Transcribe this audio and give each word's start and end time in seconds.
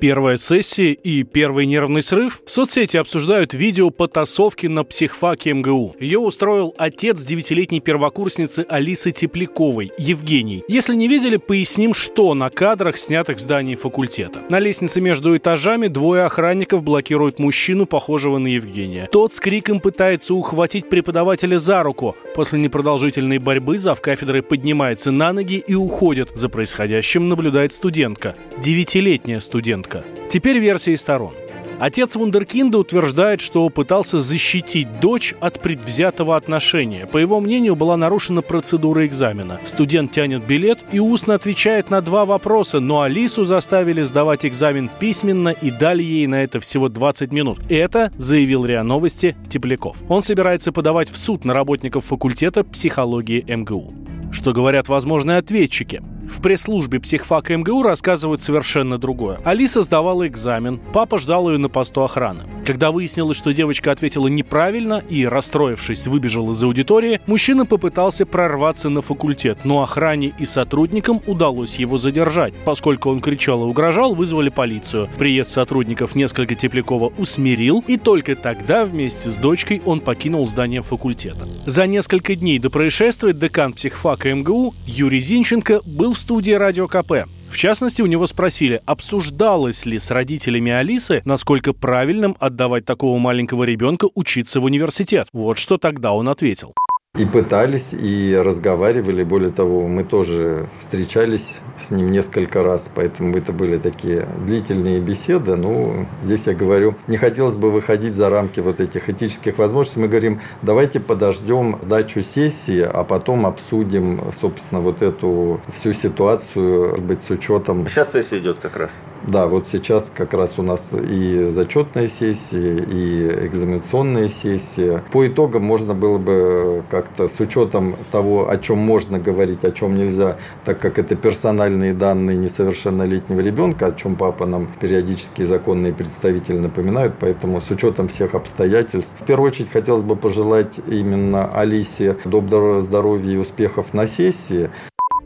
Первая 0.00 0.36
сессия 0.36 0.92
и 0.92 1.24
первый 1.24 1.66
нервный 1.66 2.00
срыв. 2.00 2.40
Соцсети 2.46 2.96
обсуждают 2.96 3.52
видео 3.52 3.90
потасовки 3.90 4.66
на 4.66 4.82
психфаке 4.82 5.52
МГУ. 5.52 5.94
Ее 6.00 6.18
устроил 6.18 6.74
отец 6.78 7.22
девятилетней 7.22 7.80
первокурсницы 7.80 8.64
Алисы 8.66 9.12
Тепляковой, 9.12 9.92
Евгений. 9.98 10.64
Если 10.68 10.94
не 10.94 11.06
видели, 11.06 11.36
поясним, 11.36 11.92
что 11.92 12.32
на 12.32 12.48
кадрах, 12.48 12.96
снятых 12.96 13.36
в 13.36 13.40
здании 13.40 13.74
факультета. 13.74 14.40
На 14.48 14.58
лестнице 14.58 15.02
между 15.02 15.36
этажами 15.36 15.88
двое 15.88 16.22
охранников 16.22 16.82
блокируют 16.82 17.38
мужчину, 17.38 17.84
похожего 17.84 18.38
на 18.38 18.48
Евгения. 18.48 19.06
Тот 19.12 19.34
с 19.34 19.40
криком 19.40 19.80
пытается 19.80 20.32
ухватить 20.32 20.88
преподавателя 20.88 21.58
за 21.58 21.82
руку. 21.82 22.16
После 22.34 22.58
непродолжительной 22.58 23.36
борьбы 23.36 23.76
зав 23.76 24.00
кафедры 24.00 24.40
поднимается 24.40 25.10
на 25.10 25.34
ноги 25.34 25.62
и 25.66 25.74
уходит. 25.74 26.30
За 26.34 26.48
происходящим 26.48 27.28
наблюдает 27.28 27.74
студентка. 27.74 28.34
Девятилетняя 28.64 29.40
студентка 29.40 29.89
попытка. 29.90 30.04
Теперь 30.28 30.58
версии 30.58 30.94
сторон. 30.94 31.32
Отец 31.78 32.14
Вундеркинда 32.14 32.76
утверждает, 32.76 33.40
что 33.40 33.66
пытался 33.70 34.20
защитить 34.20 35.00
дочь 35.00 35.34
от 35.40 35.62
предвзятого 35.62 36.36
отношения. 36.36 37.06
По 37.06 37.16
его 37.16 37.40
мнению, 37.40 37.74
была 37.74 37.96
нарушена 37.96 38.42
процедура 38.42 39.06
экзамена. 39.06 39.58
Студент 39.64 40.12
тянет 40.12 40.44
билет 40.44 40.80
и 40.92 40.98
устно 41.00 41.32
отвечает 41.32 41.88
на 41.88 42.02
два 42.02 42.26
вопроса, 42.26 42.80
но 42.80 43.00
Алису 43.00 43.44
заставили 43.44 44.02
сдавать 44.02 44.44
экзамен 44.44 44.90
письменно 45.00 45.48
и 45.48 45.70
дали 45.70 46.02
ей 46.02 46.26
на 46.26 46.42
это 46.42 46.60
всего 46.60 46.90
20 46.90 47.32
минут. 47.32 47.60
Это 47.70 48.12
заявил 48.18 48.66
РИА 48.66 48.82
Новости 48.82 49.34
Тепляков. 49.48 50.02
Он 50.10 50.20
собирается 50.20 50.72
подавать 50.72 51.08
в 51.08 51.16
суд 51.16 51.46
на 51.46 51.54
работников 51.54 52.04
факультета 52.04 52.62
психологии 52.62 53.42
МГУ. 53.48 53.94
Что 54.32 54.52
говорят 54.52 54.88
возможные 54.88 55.38
ответчики? 55.38 56.02
В 56.30 56.40
пресс-службе 56.42 57.00
психфака 57.00 57.56
МГУ 57.56 57.82
рассказывают 57.82 58.40
совершенно 58.40 58.98
другое. 58.98 59.40
Алиса 59.44 59.82
сдавала 59.82 60.26
экзамен, 60.26 60.80
папа 60.92 61.18
ждал 61.18 61.50
ее 61.50 61.58
на 61.58 61.68
посту 61.68 62.02
охраны. 62.02 62.44
Когда 62.64 62.92
выяснилось, 62.92 63.36
что 63.36 63.52
девочка 63.52 63.90
ответила 63.90 64.28
неправильно 64.28 65.02
и, 65.08 65.26
расстроившись, 65.26 66.06
выбежал 66.06 66.50
из 66.52 66.62
аудитории, 66.62 67.20
мужчина 67.26 67.66
попытался 67.66 68.26
прорваться 68.26 68.88
на 68.88 69.02
факультет, 69.02 69.64
но 69.64 69.82
охране 69.82 70.32
и 70.38 70.44
сотрудникам 70.44 71.20
удалось 71.26 71.76
его 71.76 71.98
задержать. 71.98 72.54
Поскольку 72.64 73.10
он 73.10 73.20
кричал 73.20 73.64
и 73.64 73.66
угрожал, 73.66 74.14
вызвали 74.14 74.50
полицию. 74.50 75.08
Приезд 75.18 75.50
сотрудников 75.50 76.14
несколько 76.14 76.54
Теплякова 76.54 77.12
усмирил, 77.18 77.84
и 77.88 77.96
только 77.96 78.36
тогда 78.36 78.84
вместе 78.84 79.30
с 79.30 79.36
дочкой 79.36 79.82
он 79.84 80.00
покинул 80.00 80.46
здание 80.46 80.80
факультета. 80.80 81.48
За 81.66 81.86
несколько 81.86 82.36
дней 82.36 82.58
до 82.60 82.70
происшествия 82.70 83.32
декан 83.32 83.72
психфака 83.72 84.32
МГУ 84.32 84.74
Юрий 84.86 85.20
Зинченко 85.20 85.80
был 85.84 86.12
в 86.12 86.19
студии 86.20 86.52
«Радио 86.52 86.86
КП». 86.86 87.26
В 87.50 87.56
частности, 87.56 88.02
у 88.02 88.06
него 88.06 88.26
спросили, 88.26 88.80
обсуждалось 88.86 89.84
ли 89.86 89.98
с 89.98 90.10
родителями 90.10 90.70
Алисы, 90.70 91.22
насколько 91.24 91.72
правильным 91.72 92.36
отдавать 92.38 92.84
такого 92.84 93.18
маленького 93.18 93.64
ребенка 93.64 94.08
учиться 94.14 94.60
в 94.60 94.64
университет. 94.64 95.26
Вот 95.32 95.58
что 95.58 95.76
тогда 95.76 96.12
он 96.12 96.28
ответил. 96.28 96.74
И 97.18 97.24
пытались, 97.26 97.92
и 97.92 98.40
разговаривали. 98.40 99.24
Более 99.24 99.50
того, 99.50 99.88
мы 99.88 100.04
тоже 100.04 100.68
встречались 100.78 101.58
с 101.76 101.90
ним 101.90 102.12
несколько 102.12 102.62
раз, 102.62 102.88
поэтому 102.94 103.36
это 103.36 103.52
были 103.52 103.78
такие 103.78 104.28
длительные 104.46 105.00
беседы. 105.00 105.56
Ну, 105.56 106.06
здесь 106.22 106.46
я 106.46 106.54
говорю, 106.54 106.94
не 107.08 107.16
хотелось 107.16 107.56
бы 107.56 107.72
выходить 107.72 108.14
за 108.14 108.30
рамки 108.30 108.60
вот 108.60 108.80
этих 108.80 109.10
этических 109.10 109.58
возможностей. 109.58 109.98
Мы 109.98 110.06
говорим, 110.06 110.40
давайте 110.62 111.00
подождем 111.00 111.80
сдачу 111.82 112.22
сессии, 112.22 112.80
а 112.80 113.02
потом 113.02 113.44
обсудим, 113.44 114.20
собственно, 114.32 114.80
вот 114.80 115.02
эту 115.02 115.60
всю 115.68 115.92
ситуацию, 115.92 116.96
быть 117.02 117.24
с 117.24 117.30
учетом... 117.30 117.88
Сейчас 117.88 118.12
сессия 118.12 118.38
идет 118.38 118.58
как 118.58 118.76
раз. 118.76 118.90
Да, 119.26 119.48
вот 119.48 119.66
сейчас 119.68 120.12
как 120.16 120.32
раз 120.32 120.58
у 120.58 120.62
нас 120.62 120.94
и 120.94 121.48
зачетная 121.50 122.08
сессия, 122.08 122.76
и 122.76 123.46
экзаменационная 123.46 124.28
сессия. 124.28 125.02
По 125.10 125.26
итогам 125.26 125.64
можно 125.64 125.92
было 125.92 126.16
бы 126.16 126.82
как-то 127.00 127.28
с 127.28 127.40
учетом 127.40 127.96
того, 128.12 128.50
о 128.50 128.58
чем 128.58 128.78
можно 128.78 129.18
говорить, 129.18 129.64
о 129.64 129.70
чем 129.70 129.96
нельзя, 129.96 130.36
так 130.64 130.78
как 130.78 130.98
это 130.98 131.16
персональные 131.16 131.94
данные 131.94 132.36
несовершеннолетнего 132.36 133.40
ребенка, 133.40 133.86
о 133.86 133.92
чем 133.92 134.16
папа 134.16 134.44
нам 134.44 134.68
периодически 134.80 135.46
законные 135.46 135.94
представители 135.94 136.58
напоминают, 136.58 137.14
поэтому 137.18 137.62
с 137.62 137.70
учетом 137.70 138.08
всех 138.08 138.34
обстоятельств. 138.34 139.16
В 139.18 139.24
первую 139.24 139.50
очередь 139.50 139.70
хотелось 139.70 140.02
бы 140.02 140.14
пожелать 140.14 140.78
именно 140.88 141.48
Алисе 141.48 142.18
доброго 142.26 142.82
здоровья 142.82 143.32
и 143.32 143.36
успехов 143.36 143.94
на 143.94 144.06
сессии. 144.06 144.68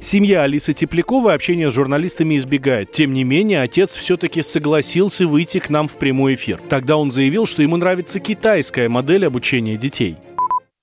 Семья 0.00 0.42
Алисы 0.42 0.72
Тепляковой 0.72 1.34
общение 1.34 1.70
с 1.70 1.72
журналистами 1.72 2.36
избегает. 2.36 2.92
Тем 2.92 3.12
не 3.12 3.24
менее, 3.24 3.62
отец 3.62 3.96
все-таки 3.96 4.42
согласился 4.42 5.26
выйти 5.26 5.58
к 5.58 5.70
нам 5.70 5.88
в 5.88 5.96
прямой 5.96 6.34
эфир. 6.34 6.60
Тогда 6.68 6.96
он 6.96 7.10
заявил, 7.10 7.46
что 7.46 7.62
ему 7.62 7.76
нравится 7.78 8.20
китайская 8.20 8.88
модель 8.88 9.26
обучения 9.26 9.76
детей. 9.76 10.16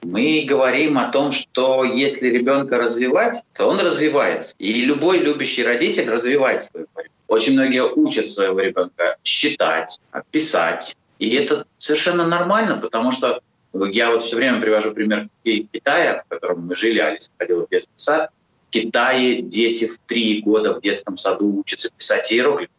Мы 0.04 0.46
говорим 0.48 0.98
о 0.98 1.12
том, 1.12 1.32
что 1.32 1.84
если 1.84 2.28
ребенка 2.30 2.78
развивать, 2.78 3.38
то 3.54 3.68
он 3.68 3.80
развивается. 3.80 4.56
И 4.58 4.82
любой 4.82 5.20
любящий 5.20 5.64
родитель 5.64 6.10
развивает 6.10 6.64
своего 6.64 6.88
ребенка. 6.96 7.12
Очень 7.28 7.54
многие 7.54 7.84
учат 7.84 8.30
своего 8.30 8.60
ребенка 8.60 9.18
считать, 9.24 10.00
писать. 10.32 10.98
И 11.20 11.30
это 11.36 11.66
совершенно 11.78 12.28
нормально, 12.28 12.78
потому 12.78 13.12
что 13.12 13.42
я 13.74 14.12
вот 14.12 14.24
все 14.24 14.36
время 14.36 14.60
привожу 14.60 14.92
пример 14.92 15.30
Китая, 15.44 16.24
в 16.26 16.30
котором 16.30 16.68
мы 16.68 16.76
жили, 16.76 17.00
Алиса 17.00 17.30
ходила 17.38 17.66
в 17.66 17.70
детский 17.70 17.94
сад. 17.96 18.32
Китае 18.70 19.42
дети 19.42 19.86
в 19.86 19.98
три 20.08 20.42
года 20.42 20.74
в 20.74 20.82
детском 20.82 21.16
саду 21.16 21.60
учатся 21.60 21.90
писать 21.96 22.32
иероглифы. 22.34 22.72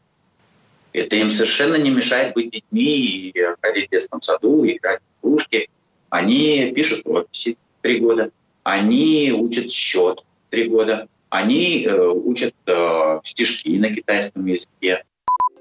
Это 0.92 1.16
им 1.16 1.30
совершенно 1.30 1.76
не 1.76 1.90
мешает 1.90 2.34
быть 2.34 2.50
детьми 2.50 3.30
и 3.30 3.34
ходить 3.62 3.88
в 3.88 3.90
детском 3.90 4.20
саду, 4.20 4.66
играть 4.66 5.00
в 5.22 5.26
игрушки. 5.28 5.70
Они 6.12 6.70
пишут 6.74 7.06
рукописи 7.06 7.56
три 7.80 7.98
года, 7.98 8.30
они 8.64 9.32
учат 9.32 9.70
счет 9.70 10.22
три 10.50 10.68
года, 10.68 11.08
они 11.30 11.86
э, 11.86 12.06
учат 12.06 12.52
э, 12.66 13.20
стишки 13.24 13.78
на 13.78 13.94
китайском 13.94 14.44
языке. 14.44 15.04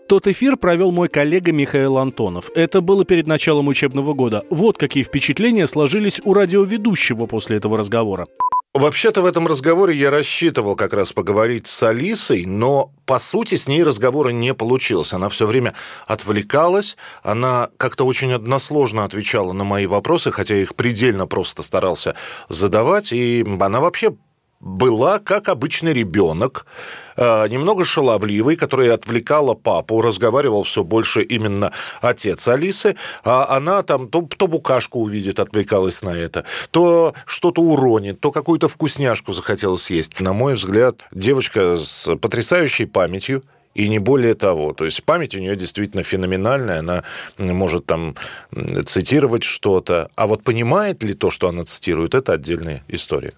Тот 0.09 0.27
эфир 0.27 0.57
провел 0.57 0.91
мой 0.91 1.07
коллега 1.07 1.53
Михаил 1.53 1.97
Антонов. 1.97 2.51
Это 2.53 2.81
было 2.81 3.05
перед 3.05 3.27
началом 3.27 3.69
учебного 3.69 4.13
года. 4.13 4.43
Вот 4.49 4.77
какие 4.77 5.03
впечатления 5.03 5.65
сложились 5.67 6.19
у 6.25 6.33
радиоведущего 6.33 7.27
после 7.27 7.55
этого 7.55 7.77
разговора. 7.77 8.27
Вообще-то 8.73 9.21
в 9.21 9.27
этом 9.27 9.47
разговоре 9.47 9.95
я 9.95 10.11
рассчитывал 10.11 10.75
как 10.75 10.93
раз 10.93 11.13
поговорить 11.13 11.67
с 11.67 11.81
Алисой, 11.83 12.43
но 12.45 12.89
по 13.11 13.19
сути 13.19 13.55
с 13.55 13.67
ней 13.67 13.83
разговора 13.83 14.29
не 14.29 14.53
получилось. 14.53 15.11
Она 15.11 15.27
все 15.27 15.45
время 15.45 15.73
отвлекалась, 16.07 16.95
она 17.23 17.67
как-то 17.75 18.05
очень 18.05 18.31
односложно 18.31 19.03
отвечала 19.03 19.51
на 19.51 19.65
мои 19.65 19.85
вопросы, 19.85 20.31
хотя 20.31 20.55
их 20.55 20.75
предельно 20.75 21.27
просто 21.27 21.61
старался 21.61 22.15
задавать, 22.47 23.11
и 23.11 23.45
она 23.59 23.81
вообще 23.81 24.15
была 24.61 25.19
как 25.19 25.49
обычный 25.49 25.93
ребенок, 25.93 26.65
э, 27.17 27.47
немного 27.47 27.83
шаловливый, 27.83 28.55
который 28.55 28.93
отвлекала 28.93 29.55
папу, 29.55 30.01
разговаривал 30.01 30.63
все 30.63 30.83
больше 30.83 31.23
именно 31.23 31.71
отец 32.01 32.47
Алисы, 32.47 32.95
а 33.23 33.55
она 33.55 33.83
там 33.83 34.07
то, 34.07 34.27
то 34.37 34.47
букашку 34.47 35.01
увидит, 35.01 35.39
отвлекалась 35.39 36.01
на 36.01 36.15
это, 36.15 36.45
то 36.69 37.13
что-то 37.25 37.61
уронит, 37.61 38.19
то 38.19 38.31
какую-то 38.31 38.67
вкусняшку 38.67 39.33
захотела 39.33 39.77
съесть. 39.77 40.19
На 40.19 40.33
мой 40.33 40.53
взгляд, 40.53 41.01
девочка 41.11 41.77
с 41.77 42.15
потрясающей 42.17 42.85
памятью, 42.85 43.43
и 43.73 43.87
не 43.87 43.99
более 43.99 44.33
того. 44.33 44.73
То 44.73 44.83
есть 44.83 45.01
память 45.05 45.33
у 45.33 45.39
нее 45.39 45.55
действительно 45.55 46.03
феноменальная, 46.03 46.79
она 46.79 47.03
может 47.37 47.85
там 47.85 48.15
цитировать 48.85 49.43
что-то. 49.43 50.11
А 50.15 50.27
вот 50.27 50.43
понимает 50.43 51.03
ли 51.03 51.13
то, 51.13 51.31
что 51.31 51.47
она 51.47 51.63
цитирует, 51.63 52.13
это 52.13 52.33
отдельная 52.33 52.83
история. 52.89 53.31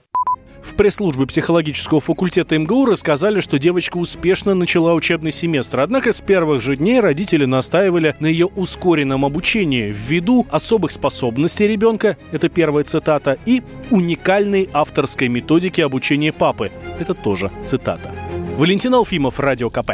В 0.64 0.76
пресс-службе 0.76 1.28
психологического 1.28 2.00
факультета 2.00 2.58
МГУ 2.58 2.86
рассказали, 2.86 3.42
что 3.42 3.60
девочка 3.60 3.98
успешно 3.98 4.56
начала 4.56 4.94
учебный 4.94 5.32
семестр. 5.32 5.82
Однако 5.82 6.12
с 6.14 6.22
первых 6.22 6.62
же 6.62 6.78
дней 6.78 7.00
родители 7.00 7.46
настаивали 7.46 8.16
на 8.20 8.28
ее 8.28 8.46
ускоренном 8.48 9.26
обучении 9.26 9.94
ввиду 9.96 10.48
особых 10.50 10.92
способностей 10.92 11.68
ребенка, 11.68 12.18
это 12.32 12.48
первая 12.48 12.86
цитата, 12.86 13.38
и 13.46 13.62
уникальной 13.92 14.70
авторской 14.72 15.28
методики 15.28 15.82
обучения 15.82 16.32
папы, 16.32 16.72
это 17.00 17.14
тоже 17.14 17.52
цитата. 17.64 18.12
Валентин 18.58 18.94
Алфимов, 18.94 19.40
Радио 19.40 19.70
КП. 19.70 19.92